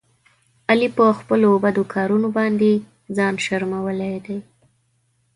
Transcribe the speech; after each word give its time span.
علي 0.69 0.87
په 0.97 1.05
خپلو 1.19 1.49
بدو 1.63 1.83
کارونو 1.93 2.27
باندې 2.37 2.71
ځان 3.15 3.35
شرمولی 3.45 4.15
دی. 4.25 4.37